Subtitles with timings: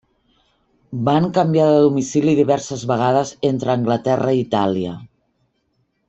[1.09, 4.95] Van canviar de domicili diverses vegades entre Anglaterra i Itàlia.